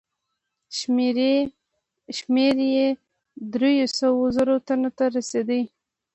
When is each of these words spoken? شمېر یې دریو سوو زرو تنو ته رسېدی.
شمېر 2.17 2.55
یې 2.75 2.87
دریو 3.51 3.87
سوو 3.97 4.23
زرو 4.35 4.55
تنو 4.65 4.89
ته 4.97 5.05
رسېدی. 5.15 5.61